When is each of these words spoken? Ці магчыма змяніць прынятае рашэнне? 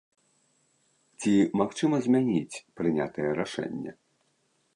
Ці 1.19 1.33
магчыма 1.61 1.95
змяніць 2.07 2.61
прынятае 2.81 3.29
рашэнне? 3.43 3.91